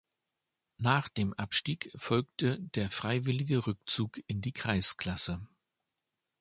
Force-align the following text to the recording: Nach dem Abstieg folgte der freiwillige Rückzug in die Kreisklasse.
Nach 0.79 1.09
dem 1.09 1.33
Abstieg 1.35 1.91
folgte 1.95 2.59
der 2.59 2.89
freiwillige 2.89 3.67
Rückzug 3.67 4.19
in 4.25 4.41
die 4.41 4.51
Kreisklasse. 4.51 5.45